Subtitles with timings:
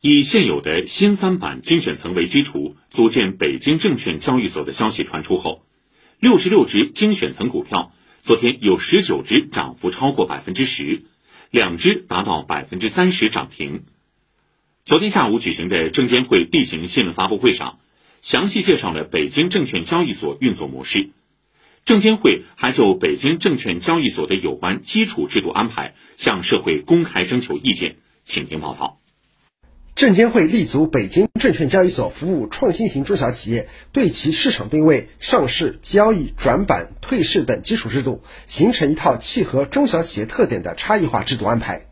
[0.00, 5.64] 以现有的新三板精选层为基础，组建北京证券交易所的消息传出后，
[6.20, 11.02] 六十六只精选层股票，昨天有十九只涨幅超过百分之十，
[11.50, 13.86] 两只达到百分之三十涨停。
[14.84, 17.80] 昨天下午举行的证监会例行新闻发布会上，
[18.20, 21.10] 详细介绍了北京证券交易所运作模式。
[21.84, 29.00] 证监会还就北京证券交易所的有关基础制度安排向社会公开征求意见，请听报道。
[29.98, 41.88] 证监会立足北京证券交易所服务创新型中小企业，对其市场定位、上市、交易、转板、退市等基础制度，形成一套契合中小企业特点的差异化制度安排。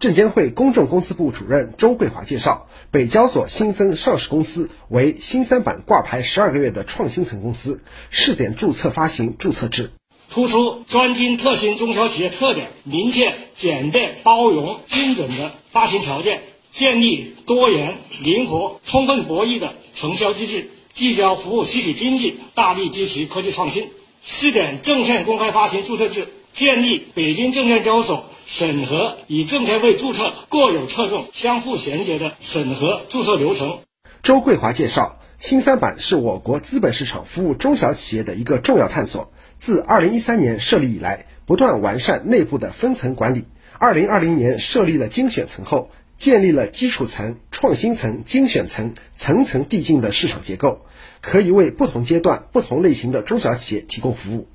[0.00, 9.92] 证监会公众公司部主任周桂华介绍，北交所新增上市公司为新三板挂牌十二个月的创新层公司，试点注册发行注册制，
[10.28, 16.40] 突出专精特新中小企业特点，明确简便、包容、精准的发行条件，
[16.74, 23.90] 建立多元、灵活、充分博弈的承销机制，聚焦服务实体经济，大力支持科技创新，
[24.24, 28.24] 试点证券公开发行注册制，建立北京证券交易所。
[28.44, 33.78] 审核与证监会注册各有侧重、相互衔接的审核注册流程。
[34.24, 39.32] 周桂华介绍，新三板是我国资本市场服务中小企业的一个重要探索。
[39.54, 43.44] 自2013年设立以来，不断完善内部的分层管理。
[43.78, 50.86] 2020年设立了精选层后，建立了基础层、创新层、精选层层层递进的市场结构，
[51.20, 54.48] 可以为不同阶段、不同类型的中小企业提供服务。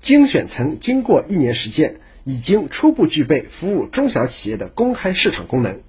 [0.00, 2.00] 精选层经过一年实践。
[2.26, 5.82] 已经初步具备服务中小企业的公开市场功能。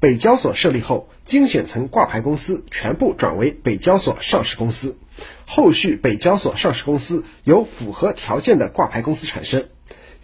[0.00, 4.96] 北交所设立后，精选层挂牌公司全部转为北交所上市公司。
[5.44, 9.66] 后续北交所上市公司由符合条件的挂牌公司产生。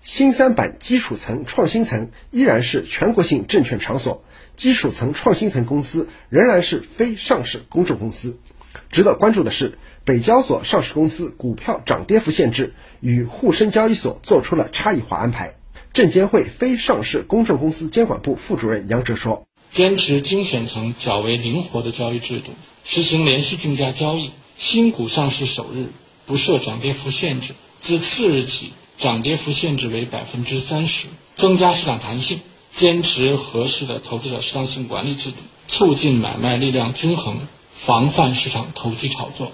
[0.03, 4.25] 新三板基础层、创新层依然是全国性证券场所，
[4.57, 8.39] 基础层、创新层公司仍然是非上市公众公司。
[8.91, 9.79] 值得关注的是。
[10.03, 15.57] 北交所上市公司股票涨跌幅限制与沪深交易所做出了差异化安排。
[15.92, 25.89] 证监会非上市公众公司监管部副主任杨哲说：“坚持精选层较为灵活的交易制度，实行连续竞价交易，新股上市首日
[26.27, 32.40] 不设涨跌幅限制，自次日起涨跌幅限制为百分之三十，增加市场弹性。
[32.70, 37.38] 坚持合适的投资者适当性管理制度，促进买卖力量均衡，
[37.72, 39.52] 防范市场投机炒作。”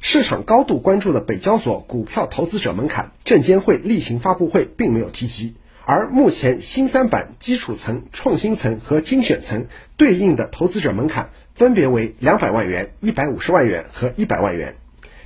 [0.00, 5.54] 市场高度关注的北交所股票投资者门槛，证监会例行发布会并没有提及。
[5.84, 14.76] 而目前新三板基础层、创新层和精选层对应的投资者门槛分别为两百万元、一百五十万元和一百万元。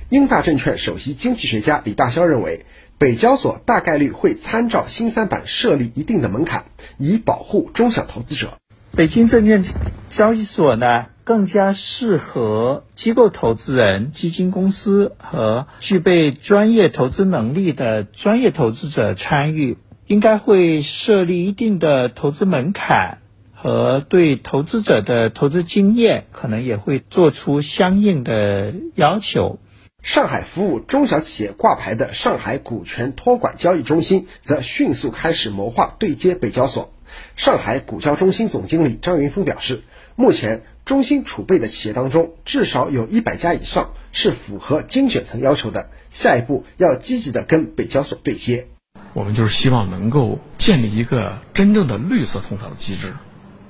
[0.09, 2.67] 英大证券首席经济学家李大霄认为，
[2.99, 6.65] 北交所大概率会参照新三板设立一定的门槛，
[6.99, 8.59] 以保护中小投资者。
[8.91, 9.63] 北京证券
[10.09, 11.07] 交易所呢？
[11.23, 23.17] 更加适合机构投资人、基金公司和具备专业投资能力的专业投资者参与，应该会设立一定的投资门槛
[23.55, 29.57] 和对投资者的投资经验，可能也会做出相应的要求。
[30.05, 36.93] 上海服务中小企业挂牌的上海股权托管交易中心则迅速开始谋划对接北交所。
[37.35, 39.81] 上海股交中心总经理张云峰表示，
[40.15, 40.61] 目前。
[40.85, 45.89] 中心储备的企业当中，至少有一百家以上是符合精选层要求的。
[46.11, 48.67] 下一步要积极的跟北交所对接。
[49.13, 53.15] 我们就是希望能够建立一个真正的绿色通道的机制，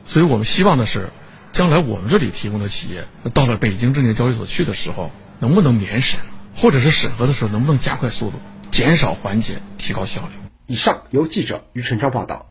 [0.06, 1.08] 所以我们希望的是，
[1.54, 6.20] 将来我们这里提供的企业到了北京证券交易所去的时候，能不能免审，
[6.56, 8.40] 或者是审核的时候能不能加快速度，
[8.72, 10.34] 减少环节，提高效率。
[10.66, 12.48] 以上由记者于晨超报道。